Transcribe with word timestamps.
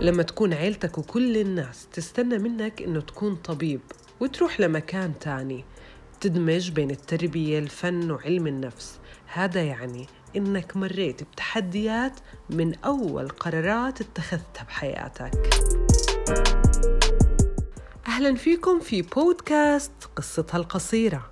لما 0.00 0.22
تكون 0.22 0.54
عيلتك 0.54 0.98
وكل 0.98 1.36
الناس 1.36 1.88
تستنى 1.92 2.38
منك 2.38 2.82
إنه 2.82 3.00
تكون 3.00 3.36
طبيب 3.36 3.80
وتروح 4.20 4.60
لمكان 4.60 5.18
تاني 5.18 5.64
تدمج 6.20 6.70
بين 6.70 6.90
التربية 6.90 7.58
الفن 7.58 8.10
وعلم 8.10 8.46
النفس. 8.46 8.98
هذا 9.26 9.62
يعني 9.62 10.06
إنك 10.36 10.76
مريت 10.76 11.22
بتحديات 11.22 12.20
من 12.50 12.74
أول 12.74 13.28
قرارات 13.28 14.00
اتخذتها 14.00 14.64
بحياتك. 14.64 15.50
أهلا 18.06 18.34
فيكم 18.34 18.80
في 18.80 19.02
بودكاست 19.02 19.92
قصتها 20.16 20.58
القصيرة. 20.58 21.30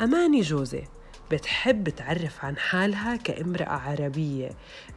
أماني 0.00 0.40
جوزي. 0.40 0.84
بتحب 1.32 1.88
تعرف 1.88 2.44
عن 2.44 2.56
حالها 2.56 3.16
كامرأة 3.16 3.72
عربية. 3.72 4.50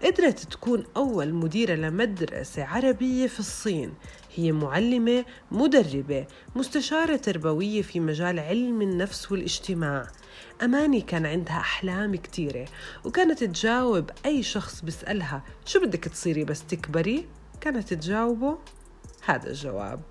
قدرت 0.04 0.40
تكون 0.40 0.84
أول 0.98 1.34
مديرة 1.34 1.76
لمدرسة 1.76 2.64
عربية 2.64 3.28
في 3.28 3.40
الصين. 3.40 3.94
هي 4.36 4.52
معلمة 4.52 5.26
مدربة 5.52 6.28
مستشارة 6.56 7.16
تربوية 7.16 7.82
في 7.82 8.00
مجال 8.00 8.40
علم 8.40 8.82
النفس 8.82 9.32
والاجتماع. 9.32 10.08
أماني 10.64 11.02
كان 11.02 11.26
عندها 11.26 11.58
أحلام 11.58 12.16
كتيرة 12.16 12.66
وكانت 13.06 13.44
تجاوب 13.44 14.10
أي 14.26 14.44
شخص 14.44 14.82
بيسألها 14.82 15.44
شو 15.66 15.80
بدك 15.80 16.04
تصيري 16.04 16.44
بس 16.44 16.66
تكبري؟ 16.66 17.26
كانت 17.62 17.94
تجاوبه 17.94 18.58
هذا 19.26 19.50
الجواب. 19.50 20.02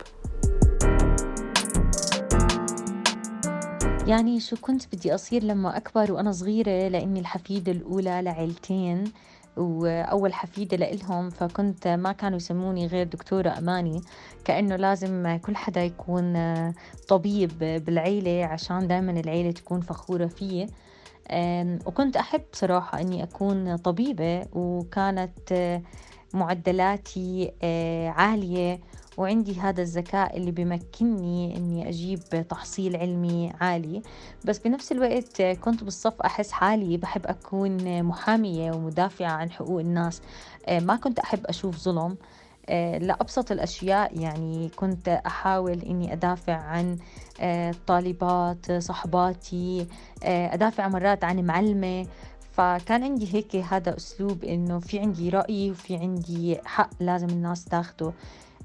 يعني 4.06 4.40
شو 4.40 4.56
كنت 4.56 4.94
بدي 4.94 5.14
أصير 5.14 5.44
لما 5.44 5.76
أكبر 5.76 6.12
وأنا 6.12 6.32
صغيرة؟ 6.32 6.88
لأني 6.88 7.20
الحفيدة 7.20 7.72
الأولى 7.72 8.22
لعيلتين 8.22 9.04
وأول 9.56 10.34
حفيدة 10.34 10.76
لإلهم 10.76 11.30
فكنت 11.30 11.88
ما 11.88 12.12
كانوا 12.12 12.36
يسموني 12.36 12.86
غير 12.86 13.06
دكتورة 13.06 13.58
أماني 13.58 14.02
كأنه 14.44 14.76
لازم 14.76 15.38
كل 15.42 15.56
حدا 15.56 15.84
يكون 15.84 16.34
طبيب 17.08 17.58
بالعيلة 17.58 18.44
عشان 18.44 18.86
دائما 18.88 19.12
العيلة 19.12 19.50
تكون 19.50 19.80
فخورة 19.80 20.26
فيه. 20.26 20.66
وكنت 21.86 22.16
أحب 22.16 22.42
صراحة 22.52 23.00
أني 23.00 23.22
أكون 23.22 23.76
طبيبة 23.76 24.46
وكانت 24.52 25.80
معدلاتي 26.34 27.52
آه، 27.62 28.08
عالية. 28.08 28.80
وعندي 29.16 29.60
هذا 29.60 29.82
الذكاء 29.82 30.36
اللي 30.36 30.50
بمكنني 30.50 31.56
إني 31.56 31.88
أجيب 31.88 32.20
تحصيل 32.48 32.96
علمي 32.96 33.52
عالي. 33.60 34.02
بس 34.44 34.58
بنفس 34.58 34.92
الوقت 34.92 35.42
كنت 35.42 35.84
بالصف 35.84 36.22
أحس 36.22 36.52
حالي 36.52 36.96
بحب 36.96 37.26
أكون 37.26 38.02
محامية 38.02 38.72
ومدافعة 38.72 39.30
عن 39.30 39.50
حقوق 39.50 39.80
الناس. 39.80 40.22
آه، 40.66 40.80
ما 40.80 40.96
كنت 40.96 41.18
أحب 41.18 41.46
أشوف 41.46 41.78
ظلم. 41.78 42.16
آه، 42.68 42.98
لأبسط 42.98 43.52
الأشياء 43.52 44.20
يعني 44.20 44.70
كنت 44.76 45.08
أحاول 45.08 45.80
إني 45.80 46.12
أدافع 46.12 46.54
عن 46.54 46.98
آه، 47.40 47.74
طالبات 47.86 48.72
صحباتي. 48.72 49.86
أدافع 50.22 50.88
مرات 50.88 51.24
عن 51.24 51.40
معلمة. 51.40 52.06
فكان 52.52 53.02
عندي 53.04 53.34
هيك 53.34 53.56
هذا 53.56 53.96
أسلوب 53.96 54.44
إنه 54.44 54.78
في 54.78 54.98
عندي 54.98 55.28
رأي 55.28 55.70
وفي 55.70 55.96
عندي 55.96 56.58
حق 56.64 56.90
لازم 57.00 57.28
الناس 57.28 57.64
تاخده. 57.64 58.12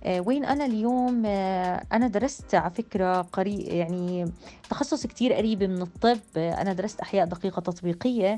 وين 0.08 0.46
أنا 0.46 0.66
اليوم؟ 0.66 1.24
آه، 1.26 1.84
أنا 1.94 2.08
درست 2.08 2.56
على 2.56 2.72
فكرة 2.72 3.22
قريب 3.22 3.60
يعني 3.60 4.32
تخصص 4.70 5.08
كتير 5.08 5.34
قريب 5.34 5.64
من 5.64 5.82
الطب. 5.82 6.20
أنا 6.38 6.74
درست 6.74 7.00
أحياء 7.00 7.26
دقيقة 7.26 7.60
تطبيقية. 7.60 8.38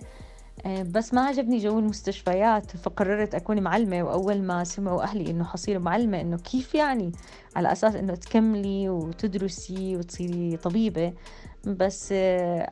آه، 0.65 0.83
بس 0.83 1.13
ما 1.13 1.21
عجبني 1.21 1.57
جو 1.57 1.79
المستشفيات 1.79 2.71
فقررت 2.77 3.35
أكون 3.35 3.61
معلمة. 3.61 4.03
وأول 4.03 4.41
ما 4.41 4.63
سمعوا 4.63 5.03
أهلي 5.03 5.31
إنه 5.31 5.43
حصير 5.43 5.79
معلمة 5.79 6.21
إنه 6.21 6.37
كيف 6.37 6.75
يعني؟ 6.75 7.11
على 7.55 7.71
أساس 7.71 7.95
إنه 7.95 8.15
تكملي 8.15 8.89
وتدرسي 8.89 9.97
وتصيري 9.97 10.57
طبيبة. 10.57 11.13
بس 11.65 12.13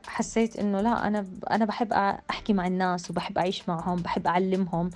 حسيت 0.08 0.60
إنه 0.60 0.82
لا 0.82 1.08
أنا 1.08 1.26
أنا 1.52 1.66
بحب 1.66 1.94
أحكي 2.30 2.54
مع 2.54 2.68
الناس 2.68 3.12
وبحب 3.12 3.38
أعيش 3.38 3.70
معهم 3.70 3.96
بحب 3.96 4.28
أعلمهم. 4.28 4.90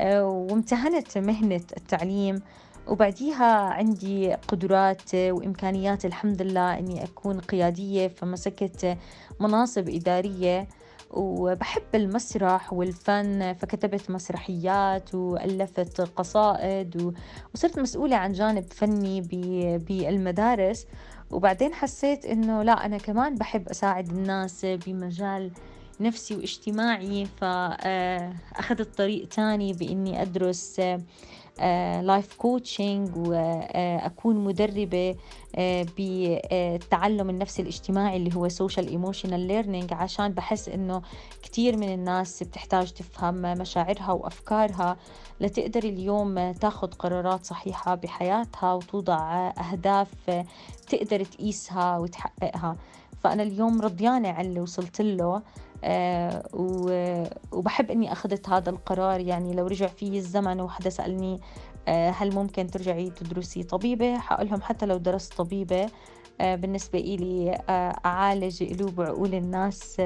وامتهنت 0.00 1.18
مهنة 1.18 1.64
التعليم. 1.76 2.42
وبعديها 2.86 3.60
عندي 3.60 4.34
قدرات 4.34 5.14
وإمكانيات 5.14 6.04
الحمد 6.04 6.42
لله 6.42 6.78
إني 6.78 7.04
أكون 7.04 7.40
قيادية 7.40 8.08
فمسكت 8.08 8.98
مناصب 9.40 9.88
إدارية. 9.88 10.68
وبحب 11.10 11.82
المسرح 11.94 12.72
والفن 12.72 13.52
فكتبت 13.52 14.10
مسرحيات 14.10 15.14
وألفت 15.14 16.00
قصائد 16.00 17.14
وصرت 17.54 17.78
مسؤولة 17.78 18.16
عن 18.16 18.32
جانب 18.32 18.64
فني 18.72 19.20
بالمدارس. 19.88 20.86
وبعدين 21.30 21.74
حسيت 21.74 22.24
إنه 22.26 22.62
لا 22.62 22.86
أنا 22.86 22.98
كمان 22.98 23.34
بحب 23.34 23.68
أساعد 23.68 24.08
الناس 24.10 24.66
بمجال 24.66 25.50
نفسي 26.00 26.34
واجتماعي 26.34 27.26
فأخذت 27.40 28.98
طريق 28.98 29.28
تاني 29.28 29.72
بإني 29.72 30.22
أدرس 30.22 30.80
life 32.02 32.32
آه، 32.32 32.36
coaching 32.38 33.16
واكون 33.16 34.36
مدربة 34.44 35.16
آه، 35.56 35.86
بالتعلم 35.96 37.30
النفسي 37.30 37.62
الاجتماعي 37.62 38.16
اللي 38.16 38.36
هو 38.36 38.48
social 38.48 38.88
emotional 38.88 39.40
learning 39.40 39.92
عشان 39.92 40.28
بحس 40.28 40.68
إنه 40.68 41.02
كثير 41.42 41.76
من 41.76 41.94
الناس 41.94 42.42
بتحتاج 42.42 42.92
تفهم 42.92 43.34
مشاعرها 43.34 44.12
وأفكارها 44.12 44.96
لتقدر 45.40 45.84
اليوم 45.84 46.52
تاخذ 46.52 46.88
قرارات 46.92 47.44
صحيحة 47.44 47.94
بحياتها 47.94 48.72
وتوضع 48.74 49.48
أهداف 49.48 50.44
تقدر 50.88 51.24
تقيسها 51.24 51.98
وتحققها. 51.98 52.76
فأنا 53.24 53.42
اليوم 53.42 53.80
رضيانه 53.80 54.28
عن 54.28 54.44
اللي 54.44 54.60
وصلت 54.60 55.00
له. 55.00 55.34
آه، 55.34 55.42
وبحب 57.52 57.90
إني 57.90 58.12
أخذت 58.12 58.48
هذا 58.48 58.70
القرار. 58.70 59.20
يعني 59.20 59.54
لو 59.54 59.66
رجع 59.66 59.86
في 59.86 60.18
الزمن 60.18 60.60
وحدا 60.60 60.90
سألني 60.90 61.40
آه، 61.88 62.10
هل 62.10 62.34
ممكن 62.34 62.66
ترجعي 62.66 63.10
تدرسي 63.10 63.62
طبيبة؟ 63.62 64.18
حقول 64.18 64.48
لهم 64.48 64.62
حتى 64.62 64.86
لو 64.86 64.96
درست 64.96 65.34
طبيبة 65.34 65.86
آه، 66.40 66.54
بالنسبة 66.54 66.98
إلي 66.98 67.58
أعالج 68.04 68.74
قلوب 68.74 68.98
وعقول 68.98 69.34
الناس 69.34 70.00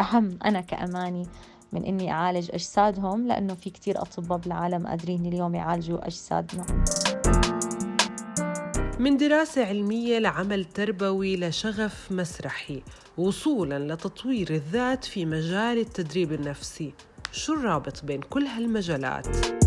أهم 0.00 0.38
أنا 0.44 0.60
كأماني 0.60 1.26
من 1.72 1.84
إني 1.84 2.12
أعالج 2.12 2.50
أجسادهم 2.50 3.26
لأنه 3.26 3.54
في 3.54 3.70
كتير 3.70 4.02
أطباء 4.02 4.38
بالعالم 4.38 4.86
قادرين 4.86 5.26
اليوم 5.26 5.54
يعالجوا 5.54 6.06
أجسادنا. 6.06 6.84
من 9.02 9.16
دراسة 9.16 9.64
علمية 9.64 10.18
لعمل 10.18 10.64
تربوي 10.64 11.36
لشغف 11.36 12.12
مسرحي 12.12 12.82
وصولا 13.18 13.94
لتطوير 13.94 14.50
الذات 14.50 15.04
في 15.04 15.26
مجال 15.26 15.78
التدريب 15.78 16.32
النفسي 16.32 16.92
شو 17.32 17.54
الرابط 17.54 18.04
بين 18.04 18.20
كل 18.20 18.42
هالمجالات؟ 18.42 19.61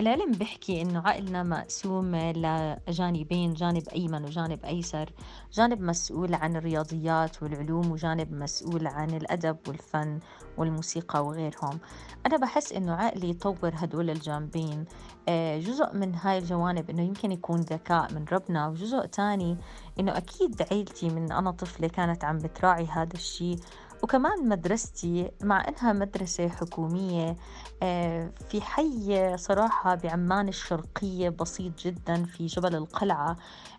العلم 0.00 0.32
بيحكي 0.32 0.82
إنه 0.82 1.00
عقلنا 1.00 1.42
مقسوم 1.42 2.16
لجانبين 2.16 3.54
جانب 3.54 3.88
أيمن 3.88 4.24
وجانب 4.24 4.64
أيسر. 4.64 5.12
جانب 5.52 5.80
مسؤول 5.80 6.34
عن 6.34 6.56
الرياضيات 6.56 7.42
والعلوم 7.42 7.92
وجانب 7.92 8.32
مسؤول 8.32 8.86
عن 8.86 9.10
الأدب 9.10 9.56
والفن 9.68 10.20
والموسيقى 10.56 11.24
وغيرهم. 11.26 11.78
أنا 12.26 12.36
بحس 12.36 12.72
إنه 12.72 12.92
عقلي 12.92 13.30
يطور 13.30 13.72
هدول 13.74 14.10
الجانبين. 14.10 14.84
آه، 15.28 15.58
جزء 15.58 15.94
من 15.94 16.14
هاي 16.14 16.38
الجوانب 16.38 16.90
إنه 16.90 17.02
يمكن 17.02 17.32
يكون 17.32 17.60
ذكاء 17.60 18.12
من 18.12 18.24
ربنا 18.32 18.68
وجزء 18.68 19.06
تاني 19.06 19.56
إنه 20.00 20.16
أكيد 20.16 20.62
عيلتي 20.72 21.08
من 21.08 21.32
أنا 21.32 21.50
طفلة 21.50 21.88
كانت 21.88 22.24
عم 22.24 22.38
بتراعي 22.38 22.86
هذا 22.86 23.14
الشيء. 23.14 23.58
وكمان 24.02 24.48
مدرستي 24.48 25.30
مع 25.42 25.68
إنها 25.68 25.92
مدرسة 25.92 26.48
حكومية 26.48 27.36
آه، 27.82 28.32
في 28.48 28.60
حي 28.60 29.36
صراحة 29.38 29.94
بعمان 29.94 30.48
الشرقية 30.48 31.28
بسيط 31.28 31.78
جدا 31.86 32.24
في 32.24 32.46
جبل 32.46 32.74
القلعة. 32.74 33.36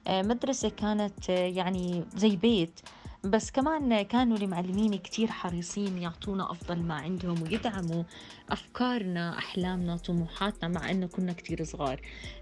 آه، 0.08 0.22
مدرسة 0.22 0.70
كانت 0.70 1.30
آه، 1.30 1.48
يعني 1.48 2.06
زي 2.16 2.36
بيت 2.36 2.80
بس 3.24 3.52
كمان 3.52 4.02
كانوا 4.02 4.38
المعلمين 4.38 4.96
كتير 4.96 5.28
حريصين 5.32 5.98
يعطونا 5.98 6.52
أفضل 6.52 6.84
ما 6.84 6.96
عندهم 6.96 7.42
ويدعموا. 7.42 8.04
أفكارنا 8.50 9.38
أحلامنا 9.38 9.98
طموحاتنا 9.98 10.68
مع 10.70 10.92
أنه 10.92 11.08
كنا 11.08 11.34
كتير 11.34 11.64
صغار. 11.64 12.02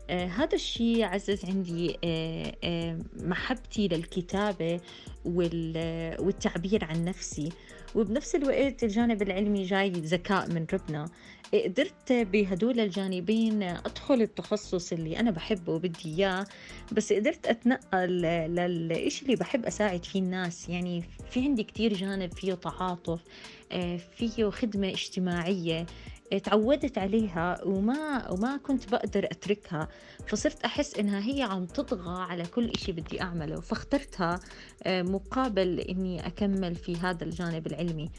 آه 0.10 0.25
هذا 0.25 0.56
الشيء 0.56 1.04
عزز 1.04 1.46
عندي 1.46 1.98
آه 2.04 2.56
آه 2.63 3.00
محبتي 3.19 3.88
للكتابة 3.88 4.80
والتعبير 5.25 6.86
عن 6.86 7.06
نفسي. 7.06 7.50
وبنفس 7.96 8.36
الوقت 8.36 8.84
الجانب 8.84 9.22
العلمي 9.22 9.63
جاي 9.63 9.90
ذكاء 9.90 10.50
من 10.50 10.66
ربنا. 10.74 11.06
قدرت 11.54 12.13
بهدول 12.13 12.80
الجانبين 12.80 13.63
أدخل 13.63 14.22
التخصص 14.22 14.94
اللي 14.94 15.19
أنا 15.19 15.31
بحبه 15.31 15.74
وبدي 15.74 16.16
إياه 16.16 16.46
بس 16.92 17.13
قدرت 17.13 17.48
أتنقل 17.48 18.10
للإشي 18.56 19.25
اللي 19.25 19.36
بحب 19.36 19.66
أساعد 19.66 20.06
فيه 20.06 20.19
الناس. 20.19 20.69
يعني 20.69 21.04
في 21.30 21.42
عندي 21.42 21.63
كتير 21.63 21.94
جانب 21.94 22.34
فيه 22.34 22.54
تعاطف 22.54 23.19
فيه 24.17 24.50
خدمة 24.50 24.89
اجتماعية 24.89 25.85
تعودت 26.44 26.98
عليها 26.98 27.63
وما 27.63 28.31
وما 28.31 28.57
كنت 28.57 28.92
بقدر 28.92 29.25
أتركها 29.25 29.88
فصرت 30.27 30.63
أحس 30.63 30.95
إنها 31.00 31.19
هي 31.19 31.42
عم 31.42 31.66
تطغى 31.66 32.22
على 32.24 32.44
كل 32.44 32.69
إشي 32.69 32.92
بدي 32.92 33.22
أعمله 33.22 33.60
فاخترتها 33.62 34.39
آه، 34.83 35.01
مقابل 35.01 35.80
إني 35.80 36.27
أكمل 36.27 36.75
في 36.75 36.95
هذا 36.95 37.24
الجانب 37.24 37.68
العلمي. 37.68 38.12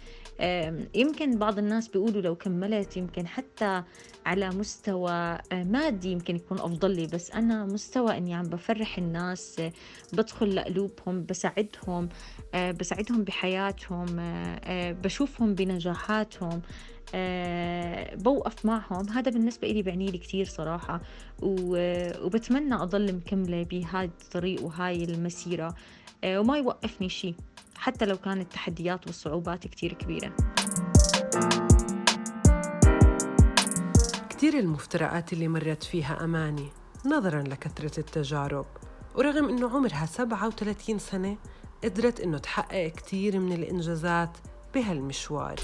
يمكن 0.95 1.39
بعض 1.39 1.59
الناس 1.59 1.89
بيقولوا 1.89 2.23
لو 2.23 2.35
كملت 2.35 2.97
يمكن 2.97 3.27
حتى 3.27 3.83
على 4.27 4.49
مستوى 4.51 5.11
آه، 5.11 5.65
مادي 5.65 6.13
يمكن 6.13 6.37
يكون 6.37 6.59
أفضل 6.59 6.91
لي 6.91 7.07
بس 7.07 7.31
أنا 7.31 7.65
مستوى 7.65 8.17
إني 8.17 8.35
عم 8.35 8.43
بفرح 8.43 8.99
الناس 8.99 9.61
آه، 9.61 9.73
بدخل 10.13 10.57
لقلوبهم 10.57 11.27
بساعدهم 11.27 12.09
بساعدهم 12.55 13.25
بحياتهم 13.25 14.07
بشوفهم 15.03 15.55
بنجاحاتهم. 15.55 16.63
بوقف 18.17 18.67
معهم. 18.67 19.09
هذا 19.09 19.31
بالنسبة 19.31 19.71
إلي 19.71 19.83
بعني 19.83 20.07
لي 20.07 20.19
كثير 20.19 20.45
صراحة 20.45 21.01
وبتمنى 21.43 22.75
أضل 22.75 23.15
مكملة 23.15 23.63
بهذا 23.63 24.05
الطريق 24.05 24.65
وهاي 24.65 25.05
المسيرة 25.05 25.75
أه 26.25 26.41
وما 26.41 26.59
يوقفني 26.59 27.09
شيء 27.09 27.35
حتى 27.77 28.05
لو 28.05 28.17
كانت 28.17 28.43
التحديات 28.43 29.07
والصعوبات 29.07 29.67
كتير 29.67 29.93
كبيرة. 29.93 30.33
كتير 34.31 34.59
المفترقات 34.59 35.33
اللي 35.33 35.49
مرت 35.49 35.83
فيها 35.83 36.25
أماني 36.25 36.69
نظرا 37.07 37.43
لكثرة 37.43 38.01
التجارب 38.01 38.67
ورغم 39.15 39.49
أنه 39.49 39.71
عمرها 39.77 40.07
37 40.07 40.99
سنة 40.99 41.37
قدرت 41.85 42.21
أنه 42.21 42.39
تحقق 42.39 42.87
كتير 42.89 43.39
من 43.39 43.53
الإنجازات 43.53 44.39
بهالمشوار. 44.75 45.57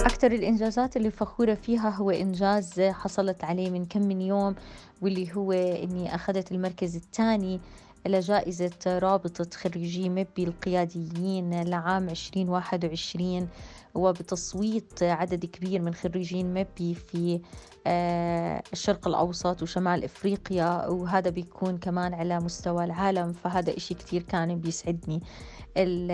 أكثر 0.00 0.32
الإنجازات 0.32 0.96
اللي 0.96 1.10
فخورة 1.10 1.54
فيها 1.54 1.90
هو 1.90 2.10
إنجاز 2.10 2.80
حصلت 2.80 3.44
عليه 3.44 3.70
من 3.70 3.86
كم 3.86 4.02
من 4.02 4.20
يوم 4.20 4.54
واللي 5.02 5.32
هو 5.36 5.52
إني 5.52 6.14
أخذت 6.14 6.52
المركز 6.52 6.96
الثاني 6.96 7.60
لجائزة 8.06 8.70
رابطة 8.86 9.46
خريجي 9.54 10.08
مبي 10.08 10.44
القياديين 10.44 11.62
لعام 11.62 12.08
2021 12.08 13.48
وبتصويت 13.94 15.02
عدد 15.02 15.44
كبير 15.46 15.82
من 15.82 15.94
خريجين 15.94 16.54
مبي 16.54 16.94
في 16.94 17.40
آه، 17.86 18.62
الشرق 18.72 19.08
الأوسط 19.08 19.62
وشمال 19.62 20.04
إفريقيا 20.04 20.86
وهذا 20.86 21.30
بيكون 21.30 21.78
كمان 21.78 22.14
على 22.14 22.40
مستوى 22.40 22.84
العالم 22.84 23.32
فهذا 23.32 23.76
إشي 23.76 23.94
كتير 23.94 24.22
كان 24.22 24.60
بيسعدني. 24.60 25.22
ال 25.76 26.10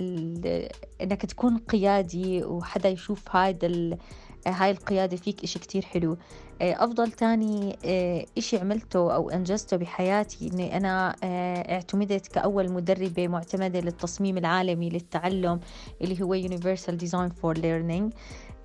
ال 0.00 0.68
إنك 1.02 1.26
تكون 1.26 1.58
قيادي 1.58 2.44
وحدا 2.44 2.88
يشوف 2.88 3.36
هاي 3.36 4.70
القيادة 4.70 5.16
فيك 5.16 5.42
إشي 5.44 5.58
كتير 5.58 5.82
حلو. 5.84 6.16
أفضل 6.62 7.12
تاني 7.12 7.76
آه، 7.84 8.26
إشي 8.38 8.58
عملته 8.58 9.14
أو 9.14 9.30
أنجزته 9.30 9.76
بحياتي 9.76 10.50
إني 10.52 10.76
أنا 10.76 11.16
آه، 11.24 11.74
اعتمدت 11.74 12.26
كأول 12.26 12.72
مدربة 12.72 13.28
معتمدة 13.28 13.80
للتصميم 13.80 14.38
العالمي 14.38 14.90
للتعلم 14.90 15.60
اللي 16.00 16.22
هو 16.22 16.42
Universal 16.42 16.94
Design 17.04 17.30
for 17.42 17.58
Learning. 17.58 18.14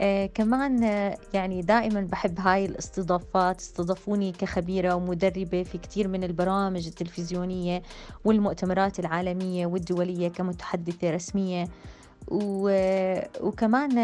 آه 0.01 0.25
كمان 0.25 0.83
آه 0.83 1.17
يعني 1.33 1.61
دائما 1.61 2.01
بحب 2.01 2.39
هاي 2.39 2.65
الاستضافات 2.65 3.59
استضافوني 3.59 4.31
كخبيرة 4.31 4.93
ومدربة 4.95 5.63
في 5.63 5.77
كثير 5.77 6.07
من 6.07 6.23
البرامج 6.23 6.87
التلفزيونية 6.87 7.81
والمؤتمرات 8.25 8.99
العالمية 8.99 9.65
والدولية 9.65 10.27
كمتحدثة 10.27 11.11
رسمية. 11.11 11.67
وكمان 12.27 13.97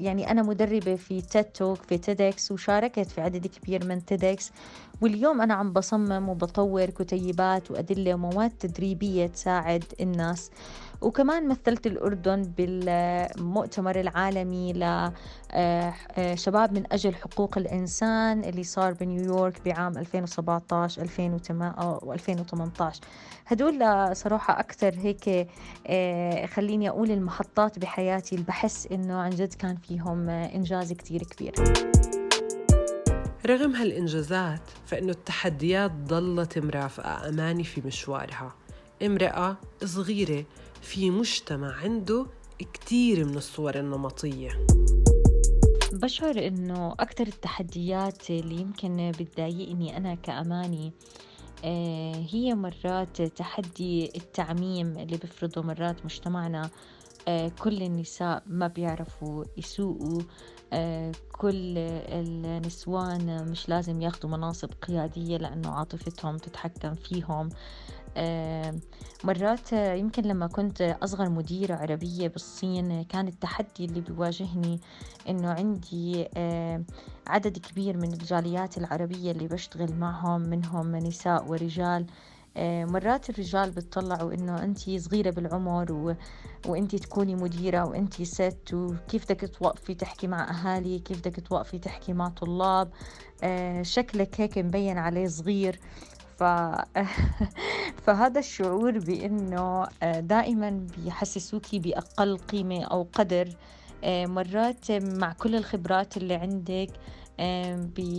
يعني 0.00 0.30
أنا 0.30 0.42
مدربة 0.42 0.96
في 0.96 1.20
TED 1.20 1.44
Talk 1.44 1.82
في 1.82 1.98
TEDx 1.98 2.52
وشاركت 2.52 3.10
في 3.10 3.20
عدد 3.20 3.46
كبير 3.46 3.84
من 3.84 4.04
TEDx 4.04 4.52
واليوم 5.00 5.40
أنا 5.40 5.54
عم 5.54 5.72
بصمم 5.72 6.28
وبطور 6.28 6.84
كتيبات 6.90 7.70
وأدلة 7.70 8.14
ومواد 8.14 8.50
تدريبية 8.50 9.26
تساعد 9.26 9.84
الناس. 10.00 10.50
وكمان 11.00 11.48
مثلت 11.48 11.86
الأردن 11.86 12.42
بالمؤتمر 12.42 14.00
العالمي 14.00 14.72
لشباب 14.72 16.72
من 16.72 16.92
أجل 16.92 17.14
حقوق 17.14 17.58
الإنسان 17.58 18.44
اللي 18.44 18.64
صار 18.64 18.92
بنيويورك 18.92 19.60
بعام 19.64 19.98
2017 19.98 21.02
2018 21.02 23.00
هدول 23.46 24.16
صراحة 24.16 24.60
أكثر 24.60 24.94
هيك 24.98 25.48
آه، 25.86 26.46
خليني 26.46 26.88
أقول 26.88 27.10
المحطات 27.10 27.78
بحياتي. 27.78 28.34
اللي 28.34 28.46
بحس 28.46 28.86
إنه 28.92 29.14
عن 29.14 29.30
جد 29.30 29.54
كان 29.54 29.76
فيهم 29.76 30.28
إنجاز 30.28 30.92
كتير 30.92 31.22
كبير. 31.22 31.54
رغم 33.46 33.76
هالإنجازات 33.76 34.60
فإنه 34.86 35.12
التحديات 35.12 35.90
ضلت 35.90 36.58
مرافقة 36.58 37.28
أماني 37.28 37.64
في 37.64 37.80
مشوارها. 37.80 38.54
امرأة 39.02 39.56
صغيرة 39.84 40.44
في 40.82 41.10
مجتمع 41.10 41.74
عنده 41.74 42.26
كتير 42.58 43.24
من 43.24 43.36
الصور 43.36 43.74
النمطية. 43.78 44.66
بشعر 45.92 46.46
إنه 46.46 46.92
أكثر 46.92 47.26
التحديات 47.26 48.30
اللي 48.30 48.60
يمكن 48.60 49.12
بتضايقني 49.20 49.96
أنا 49.96 50.14
كأماني 50.14 50.92
آه، 51.64 52.26
هي 52.30 52.54
مرات 52.54 53.22
تحدي 53.22 54.16
التعميم 54.16 54.98
اللي 54.98 55.16
بفرضه 55.16 55.62
مرات 55.62 56.04
مجتمعنا 56.04 56.70
آه، 57.28 57.52
كل 57.58 57.82
النساء 57.82 58.42
ما 58.46 58.66
بيعرفوا 58.66 59.44
يسوقوا. 59.56 60.20
كل 61.32 61.78
النسوان 61.78 63.48
مش 63.48 63.68
لازم 63.68 64.00
ياخذوا 64.00 64.30
مناصب 64.30 64.70
قيادية 64.82 65.36
لأنه 65.36 65.70
عاطفتهم 65.70 66.36
تتحكم 66.36 66.94
فيهم. 66.94 67.48
مرات 69.24 69.72
يمكن 69.72 70.22
لما 70.22 70.46
كنت 70.46 70.96
أصغر 71.02 71.28
مديرة 71.28 71.74
عربية 71.74 72.28
بالصين 72.28 73.02
كان 73.02 73.28
التحدي 73.28 73.84
اللي 73.84 74.00
بيواجهني 74.00 74.80
إنه 75.28 75.48
عندي 75.48 76.28
عدد 77.26 77.58
كبير 77.58 77.96
من 77.96 78.12
الجاليات 78.12 78.78
العربية 78.78 79.32
اللي 79.32 79.48
بشتغل 79.48 79.94
معهم 79.94 80.40
منهم 80.40 80.96
نساء 80.96 81.48
ورجال. 81.48 82.06
مرات 82.84 83.30
الرجال 83.30 83.70
بتطلعوا 83.70 84.34
إنه 84.34 84.62
انت 84.62 84.90
صغيرة 84.90 85.30
بالعمر 85.30 85.92
و... 85.92 86.14
وانت 86.66 86.96
تكوني 86.96 87.34
مديرة 87.34 87.84
وانت 87.84 88.22
ست 88.22 88.74
وكيف 88.74 89.24
بدك 89.24 89.50
توقفي 89.58 89.94
تحكي 89.94 90.26
مع 90.26 90.50
أهالي؟ 90.50 90.98
كيف 90.98 91.18
بدك 91.18 91.40
توقفي 91.48 91.78
تحكي 91.78 92.12
مع 92.12 92.28
طلاب؟ 92.28 92.90
شكلك 93.82 94.40
هيك 94.40 94.58
مبين 94.58 94.98
عليه 94.98 95.26
صغير. 95.26 95.80
ف... 96.38 96.44
فهذا 98.04 98.38
الشعور 98.38 98.98
بأنه 98.98 99.86
آه، 100.02 100.20
دائما 100.20 100.86
بيحسسوكي 100.96 101.78
بأقل 101.78 102.38
قيمة 102.38 102.84
أو 102.84 103.08
قدر. 103.12 103.48
آه، 104.04 104.26
مرات 104.26 104.92
مع 104.92 105.32
كل 105.32 105.56
الخبرات 105.56 106.16
اللي 106.16 106.34
عندك 106.34 106.90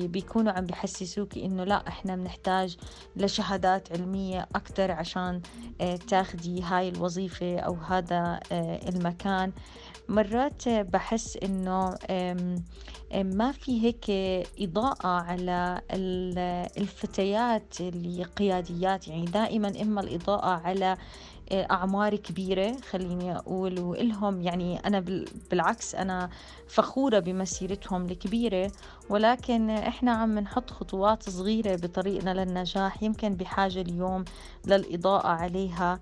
بيكونوا 0.08 0.52
عم 0.52 0.66
بيحسسوك 0.66 1.38
إنه 1.38 1.64
لا 1.64 1.88
إحنا 1.88 2.16
بنحتاج 2.16 2.78
لشهادات 3.16 3.92
علمية 3.92 4.50
أكثر 4.56 4.92
عشان 4.92 5.42
آه، 5.82 5.96
تاخدي 5.96 6.62
هاي 6.64 6.90
الوظيفة 6.90 7.60
أو 7.60 7.76
هذا 7.76 8.40
المكان. 8.52 9.54
مرات 10.10 10.70
بحس 10.70 11.38
إنه 11.38 11.98
ما 13.14 13.52
في 13.52 13.82
هيك 13.86 14.06
إضاءة 14.60 15.08
على 15.08 15.82
الفتيات 16.78 17.74
اللي 17.82 18.24
قياديات 18.24 19.08
يعني 19.08 19.28
دائما 19.28 19.82
إما 19.82 20.02
الإضاءة 20.02 20.48
على 20.50 20.86
آه، 20.92 20.98
أعمار 21.52 22.16
كبيرة 22.16 22.78
خليني 22.90 23.36
أقول 23.36 23.80
وإلهم 23.80 24.42
يعني 24.42 24.80
أنا 24.80 25.06
بالعكس 25.52 25.96
أنا 25.96 26.30
فخورة 26.68 27.20
بمسيرتهم 27.20 28.06
الكبيرة. 28.06 28.72
ولكن 29.10 29.70
إحنا 29.70 30.12
عم 30.12 30.40
نحط 30.40 30.70
خطوات 30.70 31.30
صغيرة 31.30 31.76
بطريقنا 31.76 32.34
للنجاح 32.46 33.04
يمكن 33.04 33.36
بحاجة 33.36 33.82
اليوم 33.82 34.26
للإضاءة 34.66 35.28
عليها. 35.28 36.00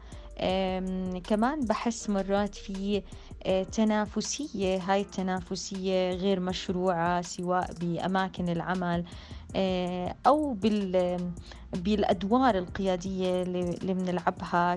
كمان 1.27 1.65
بحس 1.65 2.09
مرات 2.09 2.55
في 2.55 3.01
آه، 3.45 3.63
تنافسية 3.63 4.77
هاي 4.77 5.01
التنافسية 5.01 6.11
غير 6.11 6.39
مشروعة 6.39 7.21
سواء 7.21 7.73
بأماكن 7.81 8.49
العمل. 8.49 9.03
آه، 9.55 10.15
أو 10.27 10.53
بالأدوار 11.73 12.57
القيادية 12.57 13.41
اللي 13.43 13.93
بنلعبها 13.93 14.75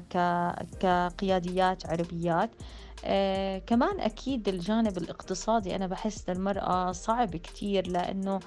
كقياديات 0.81 1.87
عربيات. 1.87 2.55
آه 3.05 3.59
كمان 3.59 4.01
أكيد 4.01 4.49
الجانب 4.49 4.99
الاقتصادي 4.99 5.77
أنا 5.77 5.87
بحس 5.87 6.31
للمرأة 6.31 6.93
صعب 6.93 7.37
كتير 7.37 7.87
لأنه 7.87 8.41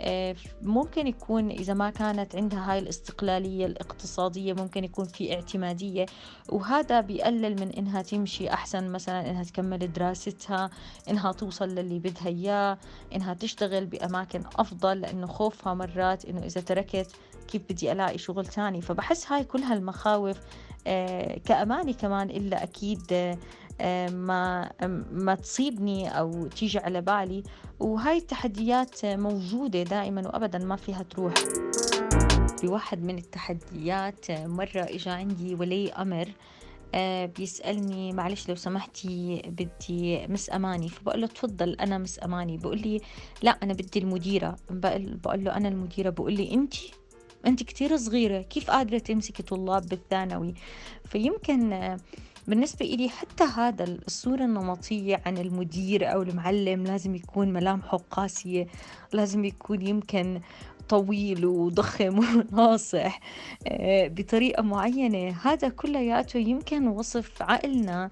آه 0.00 0.36
ممكن 0.62 1.06
يكون 1.06 1.50
إذا 1.50 1.74
ما 1.74 1.90
كانت 1.90 2.36
عندها 2.36 2.72
هاي 2.72 2.78
الاستقلالية 2.78 3.66
الاقتصادية 3.66 4.52
ممكن 4.52 4.84
يكون 4.84 5.04
في 5.04 5.34
اعتمادية 5.34 6.06
وهذا 6.48 7.00
بيقلل 7.00 7.60
من 7.60 7.70
إنها 7.70 8.02
تمشي 8.02 8.50
أحسن 8.50 8.90
مثلا 8.92 9.30
إنها 9.30 9.44
تكمل 9.44 9.92
دراستها 9.92 10.70
إنها 11.10 11.32
توصل 11.32 11.68
للي 11.68 11.98
بدها 11.98 12.26
إياه 12.26 12.78
إنها 13.14 13.34
تشتغل 13.34 13.86
بأماكن 13.86 14.42
أفضل 14.56 15.00
لأنه 15.00 15.26
خوفها 15.26 15.74
مرات 15.74 16.24
إنه 16.24 16.40
إذا 16.40 16.60
تركت 16.60 17.12
كيف 17.48 17.62
بدي 17.70 17.92
ألاقي 17.92 18.18
شغل 18.18 18.46
تاني. 18.46 18.80
فبحس 18.80 19.32
هاي 19.32 19.44
كل 19.44 19.60
هالمخاوف 19.62 20.38
آه 20.86 21.38
كأماني 21.38 21.92
كمان 21.92 22.30
إلا 22.30 22.62
أكيد 22.62 23.02
آه 23.12 23.38
ما 24.10 24.70
ما 25.12 25.34
تصيبني 25.34 26.18
أو 26.18 26.46
تيجي 26.46 26.78
على 26.78 27.00
بالي. 27.00 27.42
وهاي 27.80 28.16
التحديات 28.16 29.04
موجودة 29.04 29.82
دائما 29.82 30.28
وأبدا 30.28 30.58
ما 30.58 30.76
فيها 30.76 31.02
تروح. 31.02 31.34
بواحد 32.62 33.02
من 33.02 33.18
التحديات 33.18 34.30
مرة 34.30 34.80
إجا 34.80 35.12
عندي 35.12 35.54
ولي 35.54 35.92
أمر 35.92 36.28
آه 36.94 37.26
بيسألني 37.26 38.12
معلش 38.12 38.48
لو 38.48 38.54
سمحتي 38.54 39.42
بدي 39.46 40.26
مس 40.26 40.50
أماني. 40.50 40.88
فبقول 40.88 41.20
له 41.20 41.26
تفضل 41.26 41.74
أنا 41.74 41.98
مس 41.98 42.20
أماني. 42.24 42.56
بقول 42.56 42.78
لي 42.78 43.00
لا 43.42 43.50
أنا 43.50 43.72
بدي 43.72 43.98
المديرة. 43.98 44.56
بقول 44.70 45.44
له 45.44 45.56
أنا 45.56 45.68
المديرة. 45.68 46.10
بقول 46.10 46.32
لي 46.32 46.54
أنت 46.54 46.74
أنت 47.46 47.62
كتير 47.62 47.96
صغيرة 47.96 48.42
كيف 48.42 48.70
قادرة 48.70 48.98
تمسكي 48.98 49.42
طلاب 49.42 49.86
بالثانوي؟ 49.86 50.54
فيمكن 51.04 51.96
بالنسبة 52.48 52.86
إلي 52.86 53.08
حتى 53.08 53.44
هذا 53.44 53.84
الصورة 53.84 54.44
النمطية 54.44 55.22
عن 55.26 55.38
المدير 55.38 56.12
أو 56.12 56.22
المعلم 56.22 56.84
لازم 56.84 57.14
يكون 57.14 57.52
ملامحه 57.52 57.96
قاسية 58.10 58.66
لازم 59.12 59.44
يكون 59.44 59.86
يمكن 59.86 60.40
طويل 60.88 61.46
وضخم 61.46 62.18
وناصح 62.52 63.20
بطريقة 64.06 64.62
معينة. 64.62 65.36
هذا 65.42 65.68
كلياته. 65.68 66.38
يمكن 66.38 66.88
وصف 66.88 67.42
عقلنا 67.42 68.10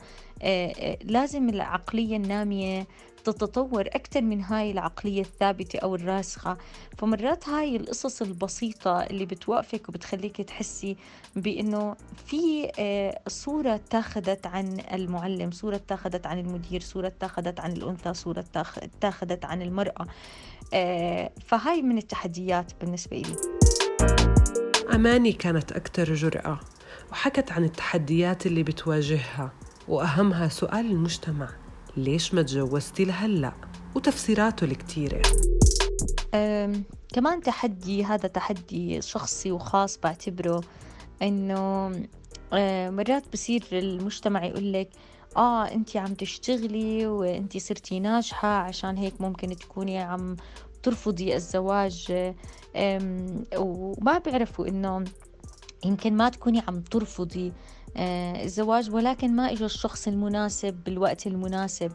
لازم 1.04 1.48
العقلية 1.48 2.16
النامية 2.16 2.86
تتطور 3.32 3.80
أكثر 3.86 4.20
من 4.20 4.42
هاي 4.42 4.70
العقلية 4.70 5.20
الثابتة 5.20 5.78
أو 5.78 5.94
الراسخة. 5.94 6.56
فمرات 6.98 7.48
هاي 7.48 7.76
القصص 7.76 8.22
البسيطة 8.22 9.00
اللي 9.02 9.26
بتوقفك 9.26 9.88
وبتخليك 9.88 10.36
تحسي 10.36 10.96
بأنه 11.36 11.96
في 12.26 12.70
صورة 13.28 13.74
اتاخذت 13.74 14.46
عن 14.46 14.80
المعلم 14.92 15.50
صورة 15.50 15.76
اتاخذت 15.76 16.26
عن 16.26 16.38
المدير 16.38 16.80
صورة 16.80 17.06
اتاخذت 17.06 17.60
عن 17.60 17.72
الأنثى 17.72 18.14
صورة 18.14 18.44
اتاخذت 18.56 19.44
عن 19.44 19.62
المرأة. 19.62 20.06
فهاي 21.46 21.82
من 21.82 21.98
التحديات 21.98 22.72
بالنسبة 22.80 23.16
لي 23.16 23.34
أماني 24.94 25.32
كانت 25.32 25.72
أكثر 25.72 26.14
جرأة 26.14 26.60
وحكت 27.12 27.52
عن 27.52 27.64
التحديات 27.64 28.46
اللي 28.46 28.62
بتواجهها 28.62 29.52
وأهمها 29.88 30.48
سؤال 30.48 30.86
المجتمع. 30.86 31.48
ليش 31.98 32.34
ما 32.34 32.42
تجوزتي 32.42 33.04
لهلأ؟ 33.04 33.52
وتفسيراته 33.94 34.64
الكتيرة. 34.64 35.22
كمان 37.14 37.40
تحدي 37.44 38.04
هذا 38.04 38.28
تحدي 38.28 39.02
شخصي 39.02 39.52
وخاص 39.52 39.98
بعتبره 39.98 40.60
إنه 41.22 41.88
مرات 42.90 43.24
بصير 43.32 43.64
المجتمع 43.72 44.44
يقول 44.44 44.72
لك 44.72 44.88
آه 45.36 45.64
انت 45.64 45.96
عم 45.96 46.14
تشتغلي 46.14 47.06
وانت 47.06 47.56
صرتي 47.58 48.00
ناجحة 48.00 48.48
عشان 48.48 48.96
هيك 48.96 49.20
ممكن 49.20 49.56
تكوني 49.56 49.98
عم 49.98 50.36
ترفضي 50.82 51.36
الزواج. 51.36 52.12
وما 53.56 54.18
بيعرفوا 54.18 54.68
إنه 54.68 55.04
يمكن 55.84 56.16
ما 56.16 56.28
تكوني 56.28 56.62
عم 56.68 56.80
ترفضي 56.80 57.52
الزواج 57.96 58.90
ولكن 58.90 59.36
ما 59.36 59.52
إجا 59.52 59.66
الشخص 59.66 60.08
المناسب 60.08 60.74
بالوقت 60.86 61.26
المناسب. 61.26 61.92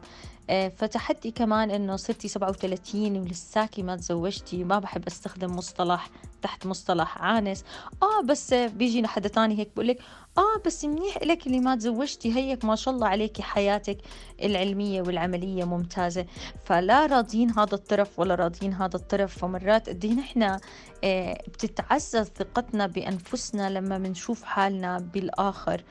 آه، 0.49 0.67
فتحدي 0.67 1.31
كمان 1.31 1.71
إنه 1.71 1.95
صرتي 1.95 2.27
37 2.27 3.17
ولساكي 3.17 3.83
ما 3.83 3.95
تزوجتي 3.95 4.63
ما 4.63 4.79
بحب 4.79 5.07
أستخدم 5.07 5.55
مصطلح 5.55 6.09
تحت 6.41 6.65
مصطلح 6.65 7.17
عانس. 7.17 7.63
آه 8.03 8.21
بس 8.25 8.53
بيجي 8.53 9.07
حدا 9.07 9.29
تاني 9.29 9.59
هيك 9.59 9.69
بقول 9.75 9.87
لك 9.87 9.99
آه 10.37 10.61
بس 10.65 10.85
منيح 10.85 11.17
لك 11.23 11.47
اللي 11.47 11.59
ما 11.59 11.75
تزوجتي 11.75 12.35
هيك 12.35 12.65
ما 12.65 12.75
شاء 12.75 12.93
الله 12.93 13.07
عليكي 13.07 13.43
حياتك 13.43 13.97
العلمية 14.43 15.01
والعملية 15.01 15.63
ممتازة. 15.63 16.25
فلا 16.65 17.05
راضيين 17.05 17.49
هذا 17.51 17.75
الطرف 17.75 18.19
ولا 18.19 18.35
راضيين 18.35 18.73
هذا 18.73 18.95
الطرف. 18.95 19.37
فمرات 19.37 19.89
قد 19.89 20.05
نحن 20.05 20.57
آه 21.03 21.37
بتتعزز 21.47 22.27
ثقتنا 22.37 22.87
بأنفسنا 22.87 23.69
لما 23.69 23.97
بنشوف 23.97 24.43
حالنا 24.43 24.97
بالآخر. 24.99 25.83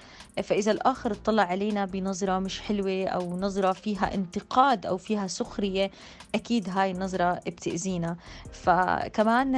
فإذا 0.42 0.73
الآخر 0.73 1.12
اطلع 1.12 1.42
علينا 1.42 1.85
بنظرة 1.85 2.38
مش 2.38 2.61
حلوة 2.61 3.04
أو 3.06 3.37
نظرة 3.40 3.73
فيها 3.73 4.14
انتقاد 4.14 4.41
أو 4.87 4.96
فيها 4.96 5.26
سخرية 5.26 5.90
أكيد 6.34 6.68
هاي 6.68 6.90
النظرة 6.90 7.40
بتأذينا. 7.46 8.16
فكمان 8.52 9.52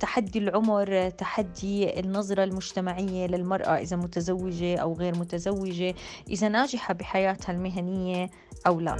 تحدي 0.00 0.38
العمر 0.38 1.10
تحدي 1.10 2.00
النظرة 2.00 2.44
المجتمعية 2.44 3.26
للمرأة 3.26 3.76
إذا 3.78 3.96
متزوجة 3.96 4.76
أو 4.76 4.94
غير 4.94 5.18
متزوجة 5.18 5.94
إذا 6.30 6.48
ناجحة 6.48 6.94
بحياتها 6.94 7.52
المهنية 7.52 8.30
أو 8.66 8.80
لا. 8.80 8.96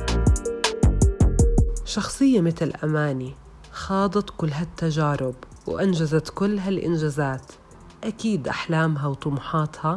شخصية 1.84 2.40
مثل 2.40 2.72
أماني 2.84 3.34
خاضت 3.72 4.30
كل 4.36 4.50
هالتجارب 4.50 5.34
وأنجزت 5.66 6.28
كل 6.34 6.58
هالإنجازات. 6.58 7.52
أكيد 8.04 8.48
أحلامها 8.48 9.06
وطموحاتها 9.08 9.94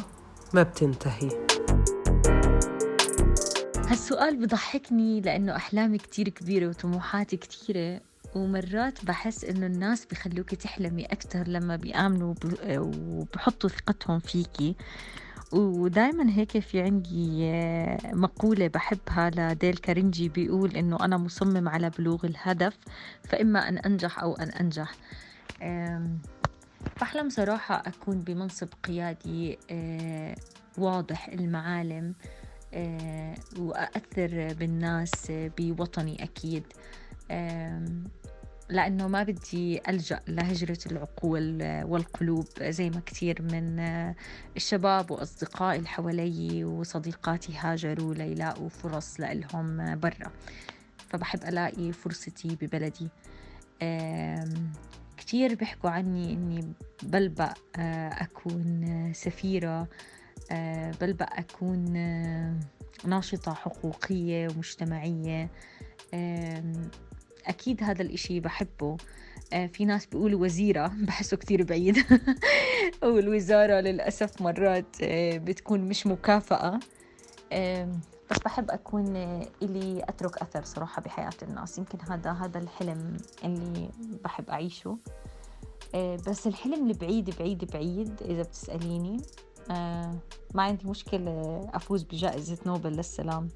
ما 0.53 0.63
بتنتهي. 0.63 1.49
هالسؤال 3.89 4.38
بضحكني 4.38 5.22
لأنه 5.22 5.55
أحلامي 5.55 5.98
كتير 5.98 6.29
كبيرة 6.29 6.67
وطموحاتي 6.67 7.38
كتيرة 7.38 8.01
ومرات 8.36 9.05
بحس 9.05 9.43
إنه 9.43 9.65
الناس 9.65 10.05
بخلوكي 10.05 10.55
تحلمي 10.55 11.05
أكتر 11.05 11.48
لما 11.48 11.75
بيآمنوا 11.75 12.34
وبحطوا 12.77 13.69
ثقتهم 13.69 14.19
فيكي. 14.19 14.75
ودائما 15.53 16.29
هيك 16.31 16.60
في 16.60 16.81
عندي 16.81 17.51
مقولة 18.13 18.67
بحبها 18.67 19.29
لديل 19.36 19.77
كارنجي 19.77 20.29
بيقول 20.29 20.75
إنه 20.75 20.98
أنا 21.05 21.17
مصمم 21.17 21.69
على 21.69 21.89
بلوغ 21.89 22.25
الهدف 22.25 22.77
فإما 23.24 23.69
أن 23.69 23.77
أنجح 23.77 24.19
أو 24.19 24.36
أن 24.36 24.50
أنجح. 24.50 24.91
بحلم 27.01 27.29
صراحة 27.29 27.84
أكون 27.86 28.19
بمنصب 28.19 28.67
قيادي 28.84 29.58
آه، 29.72 30.36
واضح 30.77 31.27
المعالم. 31.27 32.13
آه، 32.24 32.38
وأأثر 33.60 34.54
بالناس 34.54 35.12
بوطني 35.32 36.24
أكيد. 36.24 36.64
لأنه 38.70 39.08
ما 39.08 39.24
بدي 39.24 39.82
ألجأ 39.90 40.20
لهجرة 40.28 40.78
العقول 40.92 41.64
والقلوب 41.84 42.48
زي 42.62 42.90
ما 42.90 43.00
كثير 43.06 43.42
من 43.42 43.80
الشباب 44.56 45.12
وأصدقائي 45.12 45.78
اللي 45.78 45.90
حوالي 45.90 46.66
وصديقاتي 46.66 47.54
هاجروا 47.58 48.14
ليلاقوا 48.14 48.70
فرص 48.70 49.20
لإلهم 49.20 50.00
برا. 50.00 50.32
فبحب 51.10 51.40
ألاقي 51.44 51.92
فرصتي 51.92 52.58
ببلدي. 52.62 53.10
كتير 55.18 55.56
بيحكوا 55.56 55.90
عني 55.90 56.34
إني 56.34 56.74
بلبق 57.04 57.58
آه، 57.76 58.10
أكون 58.10 59.12
سفيرة 59.14 59.88
آه، 60.51 60.91
بلبق 61.01 61.29
أكون 61.32 61.96
آه، 61.98 62.53
ناشطة 63.06 63.53
حقوقية 63.53 64.48
ومجتمعية. 64.48 65.50
أكيد 67.48 67.84
هذا 67.84 68.01
الإشي 68.01 68.39
بحبه. 68.39 68.98
في 69.74 69.86
ناس 69.86 70.06
بيقولوا 70.06 70.41
وزيرة 70.41 70.88
بحسه 71.08 71.38
كتير 71.38 71.63
بعيد. 71.63 71.98
والوزارة 73.03 73.79
للأسف 73.79 74.41
مرات 74.41 74.96
بتكون 75.36 75.79
مش 75.82 76.08
مكافأة. 76.08 76.79
بس 78.32 78.39
بحب 78.46 78.72
أكون 78.72 79.15
إلي 79.62 80.03
أترك 80.03 80.38
أثر 80.38 80.63
صراحة 80.63 81.01
بحياة 81.01 81.29
الناس. 81.41 81.77
يمكن 81.77 81.98
هذا 82.10 82.32
هذا 82.32 82.60
الحلم 82.60 83.18
اللي 83.44 83.89
بحب 84.24 84.50
أعيشه. 84.50 84.98
آه، 85.96 86.18
بس 86.27 86.48
الحلم 86.48 86.89
البعيد 86.89 87.36
بعيد 87.39 87.72
بعيد 87.74 88.22
إذا 88.22 88.41
بتسأليني 88.41 89.18
آه، 89.18 89.49
ما 90.54 90.64
عندي 90.64 90.88
مشكلة 90.88 91.62
أفوز 91.74 92.04
بجائزة 92.04 92.58
نوبل 92.66 92.92
للسلام. 92.92 93.50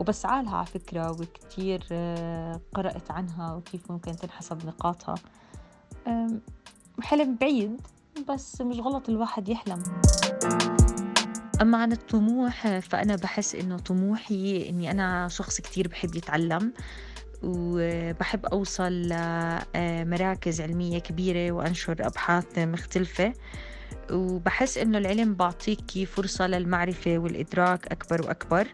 وبسعى 0.00 0.42
لها 0.42 0.56
على 0.56 0.66
فكرة 0.66 1.10
وكتير 1.10 1.86
آه، 1.92 2.60
قرأت 2.74 3.10
عنها 3.10 3.54
وكيف 3.54 3.90
ممكن 3.90 4.16
تنحسب 4.16 4.66
نقاطها. 4.66 5.14
حلم 7.00 7.36
بعيد 7.40 7.80
بس 8.28 8.60
مش 8.60 8.78
غلط 8.78 9.08
الواحد 9.08 9.48
يحلم. 9.48 9.82
أما 11.62 11.78
عن 11.78 11.92
الطموح 11.92 12.78
فأنا 12.78 13.16
بحس 13.16 13.54
إنه 13.54 13.78
طموحي 13.78 14.68
إني 14.68 14.90
أنا 14.90 15.28
شخص 15.28 15.60
كتير 15.60 15.88
بحب 15.88 16.14
يتعلم 16.14 16.72
وبحب 17.42 18.46
أوصل 18.46 18.92
لمراكز 18.92 20.60
علمية 20.60 20.98
كبيرة 20.98 21.52
وأنشر 21.52 22.06
أبحاث 22.06 22.58
مختلفة. 22.58 23.32
وبحس 24.12 24.78
إنه 24.78 24.98
العلم 24.98 25.34
بعطيكي 25.34 26.06
فرصة 26.06 26.46
للمعرفة 26.46 27.18
والإدراك 27.18 27.86
أكبر 27.86 28.22
وأكبر 28.26 28.66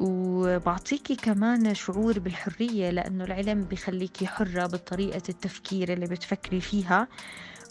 وبعطيكي 0.00 1.16
كمان 1.16 1.74
شعور 1.74 2.18
بالحرية 2.18 2.90
لأنه 2.90 3.24
العلم 3.24 3.64
بيخليكي 3.64 4.26
حرة 4.26 4.66
بطريقة 4.66 5.22
التفكير 5.28 5.92
اللي 5.92 6.06
بتفكري 6.06 6.60
فيها 6.60 7.08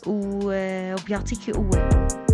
وبيعطيكي 0.08 1.51
قوة. 1.51 2.25